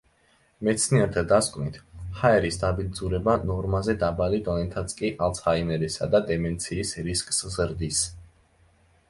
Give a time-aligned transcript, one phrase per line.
[0.67, 1.75] მეცნიერთა დასკვნით,
[2.21, 8.03] ჰაერის დაბინძურება ნორმაზე დაბალი დონითაც კი ალცჰაიმერისა და დემენციის რისკს ზრდის.